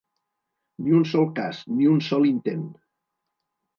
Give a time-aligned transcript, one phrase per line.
[0.85, 2.67] Ni un sol cas, ni un sol intent.